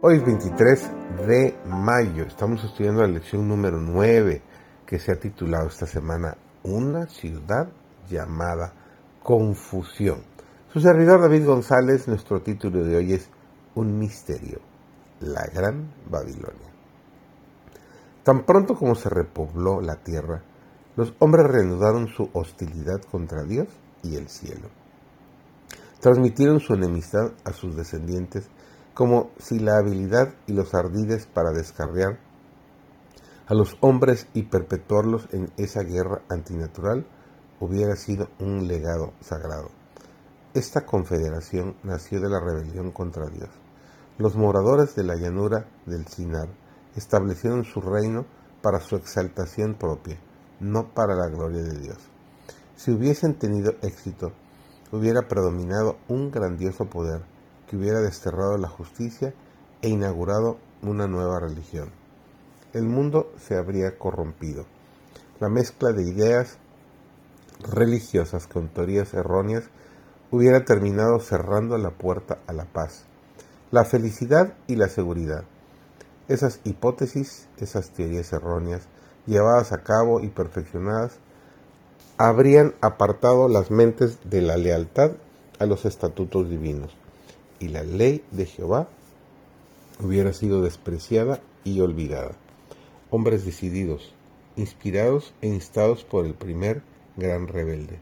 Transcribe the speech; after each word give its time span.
Hoy 0.00 0.18
es 0.18 0.24
23 0.24 0.90
de 1.26 1.58
mayo, 1.66 2.22
estamos 2.22 2.62
estudiando 2.62 3.02
la 3.02 3.08
lección 3.08 3.48
número 3.48 3.80
9 3.80 4.42
que 4.86 5.00
se 5.00 5.10
ha 5.10 5.18
titulado 5.18 5.66
esta 5.66 5.86
semana 5.86 6.36
Una 6.62 7.08
ciudad 7.08 7.68
llamada 8.08 8.74
Confusión. 9.24 10.22
Su 10.72 10.78
servidor 10.78 11.20
David 11.20 11.44
González, 11.44 12.06
nuestro 12.06 12.42
título 12.42 12.84
de 12.84 12.94
hoy 12.94 13.12
es 13.14 13.28
Un 13.74 13.98
misterio, 13.98 14.60
la 15.18 15.44
Gran 15.52 15.92
Babilonia. 16.08 16.70
Tan 18.22 18.46
pronto 18.46 18.76
como 18.76 18.94
se 18.94 19.08
repobló 19.08 19.80
la 19.80 19.96
tierra, 19.96 20.44
los 20.94 21.12
hombres 21.18 21.44
reanudaron 21.48 22.06
su 22.06 22.30
hostilidad 22.34 23.02
contra 23.02 23.42
Dios 23.42 23.66
y 24.04 24.14
el 24.14 24.28
cielo. 24.28 24.68
Transmitieron 25.98 26.60
su 26.60 26.74
enemistad 26.74 27.32
a 27.44 27.52
sus 27.52 27.74
descendientes 27.74 28.48
como 28.98 29.30
si 29.38 29.60
la 29.60 29.76
habilidad 29.78 30.34
y 30.48 30.54
los 30.54 30.74
ardides 30.74 31.24
para 31.26 31.52
descarriar 31.52 32.18
a 33.46 33.54
los 33.54 33.76
hombres 33.80 34.26
y 34.34 34.42
perpetuarlos 34.42 35.28
en 35.30 35.52
esa 35.56 35.84
guerra 35.84 36.22
antinatural 36.28 37.06
hubiera 37.60 37.94
sido 37.94 38.28
un 38.40 38.66
legado 38.66 39.12
sagrado. 39.20 39.70
Esta 40.52 40.84
confederación 40.84 41.76
nació 41.84 42.20
de 42.20 42.28
la 42.28 42.40
rebelión 42.40 42.90
contra 42.90 43.28
Dios. 43.28 43.50
Los 44.18 44.34
moradores 44.34 44.96
de 44.96 45.04
la 45.04 45.14
llanura 45.14 45.68
del 45.86 46.04
Sinar 46.08 46.48
establecieron 46.96 47.64
su 47.64 47.80
reino 47.80 48.26
para 48.62 48.80
su 48.80 48.96
exaltación 48.96 49.74
propia, 49.74 50.18
no 50.58 50.92
para 50.92 51.14
la 51.14 51.28
gloria 51.28 51.62
de 51.62 51.78
Dios. 51.78 51.98
Si 52.74 52.90
hubiesen 52.90 53.38
tenido 53.38 53.74
éxito, 53.80 54.32
hubiera 54.90 55.28
predominado 55.28 55.98
un 56.08 56.32
grandioso 56.32 56.86
poder 56.86 57.37
que 57.68 57.76
hubiera 57.76 58.00
desterrado 58.00 58.56
la 58.56 58.68
justicia 58.68 59.34
e 59.82 59.88
inaugurado 59.88 60.56
una 60.82 61.06
nueva 61.06 61.38
religión. 61.38 61.90
El 62.72 62.84
mundo 62.84 63.32
se 63.38 63.56
habría 63.56 63.98
corrompido. 63.98 64.64
La 65.38 65.48
mezcla 65.48 65.92
de 65.92 66.02
ideas 66.02 66.58
religiosas 67.72 68.46
con 68.46 68.68
teorías 68.68 69.14
erróneas 69.14 69.64
hubiera 70.30 70.64
terminado 70.64 71.20
cerrando 71.20 71.78
la 71.78 71.90
puerta 71.90 72.38
a 72.46 72.52
la 72.52 72.64
paz, 72.64 73.04
la 73.70 73.84
felicidad 73.84 74.54
y 74.66 74.76
la 74.76 74.88
seguridad. 74.88 75.44
Esas 76.28 76.60
hipótesis, 76.64 77.48
esas 77.58 77.90
teorías 77.90 78.32
erróneas, 78.32 78.82
llevadas 79.26 79.72
a 79.72 79.82
cabo 79.82 80.20
y 80.20 80.28
perfeccionadas, 80.28 81.18
habrían 82.16 82.74
apartado 82.80 83.48
las 83.48 83.70
mentes 83.70 84.18
de 84.24 84.42
la 84.42 84.56
lealtad 84.56 85.12
a 85.58 85.66
los 85.66 85.84
estatutos 85.84 86.48
divinos 86.48 86.96
y 87.60 87.68
la 87.68 87.82
ley 87.82 88.22
de 88.30 88.46
Jehová 88.46 88.88
hubiera 90.00 90.32
sido 90.32 90.62
despreciada 90.62 91.40
y 91.64 91.80
olvidada. 91.80 92.32
Hombres 93.10 93.44
decididos, 93.44 94.12
inspirados 94.56 95.32
e 95.40 95.48
instados 95.48 96.04
por 96.04 96.26
el 96.26 96.34
primer 96.34 96.82
gran 97.16 97.48
rebelde, 97.48 97.98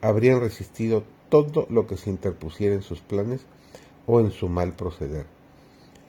habrían 0.00 0.40
resistido 0.40 1.04
todo 1.28 1.66
lo 1.70 1.86
que 1.86 1.96
se 1.96 2.10
interpusiera 2.10 2.74
en 2.74 2.82
sus 2.82 3.00
planes 3.00 3.42
o 4.06 4.20
en 4.20 4.30
su 4.32 4.48
mal 4.48 4.72
proceder. 4.72 5.26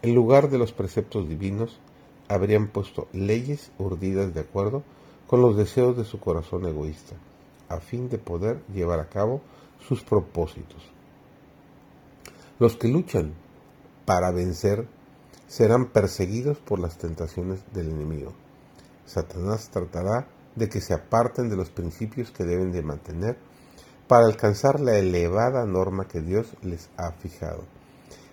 En 0.02 0.16
lugar 0.16 0.50
de 0.50 0.58
los 0.58 0.72
preceptos 0.72 1.30
divinos, 1.30 1.80
habrían 2.28 2.68
puesto 2.68 3.08
leyes 3.14 3.72
urdidas 3.78 4.34
de 4.34 4.40
acuerdo 4.40 4.84
con 5.28 5.42
los 5.42 5.56
deseos 5.56 5.96
de 5.96 6.06
su 6.06 6.20
corazón 6.20 6.66
egoísta, 6.66 7.16
a 7.70 7.80
fin 7.80 8.10
de 8.10 8.18
poder 8.18 8.62
llevar 8.74 9.00
a 9.00 9.10
cabo 9.10 9.42
sus 9.88 10.02
propósitos. 10.04 10.82
Los 12.62 12.78
que 12.78 12.88
luchan 12.88 13.34
para 14.06 14.30
vencer 14.30 14.88
serán 15.48 15.88
perseguidos 15.88 16.60
por 16.60 16.78
las 16.78 17.00
tentaciones 17.00 17.64
del 17.74 17.90
enemigo. 17.90 18.34
Satanás 19.08 19.72
tratará 19.72 20.28
de 20.56 20.70
que 20.70 20.80
se 20.80 20.94
aparten 20.94 21.50
de 21.50 21.56
los 21.56 21.72
principios 21.72 22.30
que 22.30 22.44
deben 22.44 22.72
de 22.72 22.84
mantener 22.84 23.40
para 24.08 24.28
alcanzar 24.28 24.80
la 24.80 24.96
elevada 24.96 25.66
norma 25.66 26.08
que 26.08 26.22
Dios 26.22 26.56
les 26.62 26.92
ha 26.98 27.14
fijado. 27.14 27.64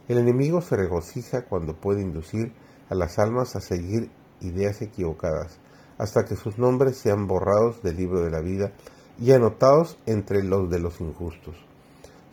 El 0.08 0.18
enemigo 0.18 0.60
se 0.60 0.76
regocija 0.76 1.46
cuando 1.46 1.80
puede 1.80 2.02
inducir 2.02 2.52
a 2.90 2.94
las 2.94 3.18
almas 3.18 3.56
a 3.56 3.62
seguir 3.62 4.10
ideas 4.42 4.82
equivocadas, 4.82 5.56
hasta 5.96 6.26
que 6.26 6.36
sus 6.36 6.58
nombres 6.58 6.98
sean 6.98 7.26
borrados 7.28 7.82
del 7.82 7.96
libro 7.96 8.20
de 8.20 8.30
la 8.30 8.40
vida 8.40 8.72
y 9.18 9.32
anotados 9.32 9.96
entre 10.04 10.44
los 10.44 10.68
de 10.68 10.80
los 10.80 11.00
injustos. 11.00 11.67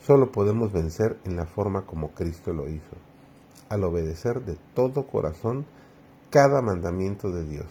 Solo 0.05 0.31
podemos 0.31 0.71
vencer 0.71 1.17
en 1.23 1.35
la 1.35 1.47
forma 1.47 1.87
como 1.87 2.11
Cristo 2.11 2.53
lo 2.53 2.69
hizo, 2.69 2.95
al 3.69 3.83
obedecer 3.83 4.45
de 4.45 4.55
todo 4.75 5.07
corazón 5.07 5.65
cada 6.29 6.61
mandamiento 6.61 7.31
de 7.31 7.43
Dios. 7.43 7.65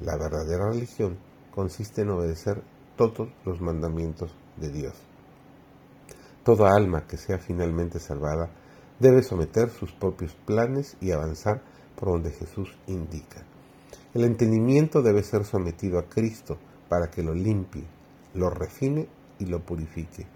La 0.00 0.18
verdadera 0.18 0.68
religión 0.68 1.16
consiste 1.54 2.02
en 2.02 2.10
obedecer 2.10 2.62
todos 2.96 3.30
los 3.46 3.62
mandamientos 3.62 4.34
de 4.58 4.70
Dios. 4.72 4.92
Toda 6.42 6.76
alma 6.76 7.06
que 7.06 7.16
sea 7.16 7.38
finalmente 7.38 7.98
salvada 7.98 8.50
debe 8.98 9.22
someter 9.22 9.70
sus 9.70 9.90
propios 9.90 10.34
planes 10.44 10.98
y 11.00 11.12
avanzar 11.12 11.62
por 11.96 12.10
donde 12.10 12.30
Jesús 12.30 12.76
indica. 12.88 13.42
El 14.12 14.24
entendimiento 14.24 15.00
debe 15.00 15.22
ser 15.22 15.46
sometido 15.46 15.98
a 15.98 16.10
Cristo 16.10 16.58
para 16.90 17.10
que 17.10 17.22
lo 17.22 17.32
limpie, 17.32 17.84
lo 18.34 18.50
refine 18.50 19.08
y 19.38 19.46
lo 19.46 19.60
purifique. 19.60 20.26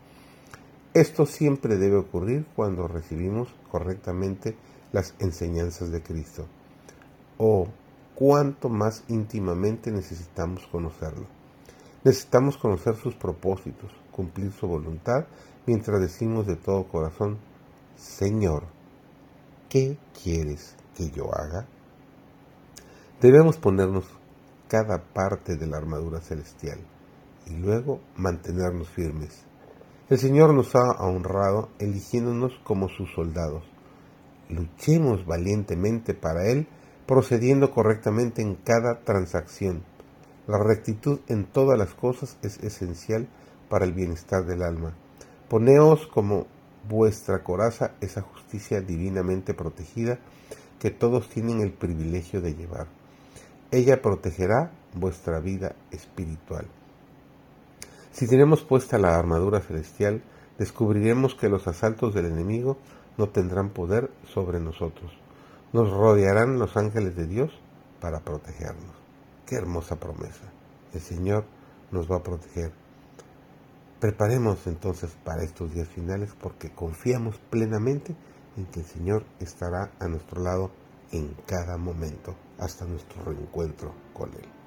Esto 0.94 1.26
siempre 1.26 1.76
debe 1.76 1.97
ocurrir 1.97 2.47
cuando 2.56 2.88
recibimos 2.88 3.49
correctamente 3.71 4.56
las 4.91 5.15
enseñanzas 5.19 5.91
de 5.91 6.03
Cristo. 6.03 6.47
O 7.37 7.69
cuánto 8.15 8.69
más 8.69 9.04
íntimamente 9.09 9.91
necesitamos 9.93 10.66
conocerlo. 10.66 11.27
Necesitamos 12.04 12.56
conocer 12.56 12.97
sus 12.97 13.15
propósitos, 13.15 13.93
cumplir 14.12 14.50
su 14.53 14.66
voluntad, 14.66 15.27
mientras 15.66 16.00
decimos 16.00 16.47
de 16.47 16.56
todo 16.56 16.88
corazón, 16.88 17.38
Señor, 17.97 18.65
¿qué 19.69 19.98
quieres 20.22 20.75
que 20.97 21.10
yo 21.10 21.34
haga? 21.34 21.66
Debemos 23.21 23.59
ponernos 23.59 24.06
cada 24.69 25.03
parte 25.03 25.56
de 25.56 25.66
la 25.66 25.77
armadura 25.77 26.21
celestial 26.21 26.78
y 27.47 27.56
luego 27.56 28.00
mantenernos 28.16 28.88
firmes 28.88 29.44
el 30.10 30.19
Señor 30.19 30.54
nos 30.54 30.74
ha 30.74 31.04
honrado 31.04 31.69
eligiéndonos 31.78 32.52
como 32.64 32.88
sus 32.88 33.12
soldados. 33.12 33.62
Luchemos 34.48 35.26
valientemente 35.26 36.14
para 36.14 36.46
Él, 36.46 36.66
procediendo 37.06 37.70
correctamente 37.70 38.41
en 38.41 38.54
cada 38.54 39.00
transacción. 39.04 39.82
La 40.47 40.58
rectitud 40.58 41.20
en 41.28 41.44
todas 41.44 41.78
las 41.78 41.92
cosas 41.92 42.38
es 42.42 42.58
esencial 42.60 43.28
para 43.68 43.84
el 43.84 43.92
bienestar 43.92 44.47
del 44.47 44.62
alma. 44.62 44.94
Poneos 45.50 46.06
como 46.06 46.47
vuestra 46.88 47.42
coraza 47.42 47.92
esa 48.00 48.22
justicia 48.22 48.80
divinamente 48.80 49.52
protegida 49.52 50.18
que 50.78 50.91
todos 50.91 51.28
tienen 51.28 51.60
el 51.60 51.72
privilegio 51.72 52.41
de 52.41 52.54
llevar. 52.54 52.86
Ella 53.70 54.00
protegerá 54.00 54.70
vuestra 54.94 55.38
vida 55.41 55.76
espiritual. 55.91 56.66
Si 58.18 58.26
tenemos 58.26 58.64
puesta 58.64 58.98
la 58.98 59.16
armadura 59.16 59.60
celestial, 59.60 60.24
descubriremos 60.58 61.36
que 61.36 61.48
los 61.48 61.68
asaltos 61.68 62.14
del 62.14 62.26
enemigo 62.26 62.76
no 63.16 63.28
tendrán 63.28 63.70
poder 63.70 64.10
sobre 64.34 64.59
nosotros. 64.59 65.12
Nos 65.72 65.88
rodearán 65.88 66.59
los 66.59 66.76
ángeles 66.76 67.15
de 67.15 67.28
Dios 67.28 67.53
para 68.00 68.18
protegernos. 68.18 68.97
Qué 69.47 69.54
hermosa 69.54 70.00
promesa. 70.00 70.50
El 70.92 71.00
Señor 71.00 71.44
nos 71.92 72.10
va 72.10 72.16
a 72.16 72.22
proteger. 72.24 72.72
Preparemos 74.00 74.66
entonces 74.66 75.16
para 75.22 75.44
estos 75.44 75.72
días 75.72 75.86
finales 75.86 76.34
porque 76.41 76.72
confiamos 76.72 77.38
plenamente 77.50 78.16
en 78.56 78.66
que 78.66 78.80
el 78.80 78.86
Señor 78.86 79.26
estará 79.38 79.92
a 80.00 80.09
nuestro 80.09 80.42
lado 80.42 80.72
en 81.12 81.36
cada 81.47 81.76
momento 81.76 82.34
hasta 82.59 82.84
nuestro 82.84 83.22
reencuentro 83.22 83.94
con 84.12 84.30
Él. 84.34 84.58